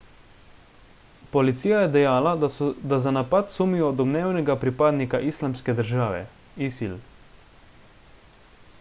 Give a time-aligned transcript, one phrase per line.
[1.35, 2.31] policija je dejala
[2.93, 6.23] da za napad sumijo domnevnega pripadnika islamske države
[6.71, 6.97] isil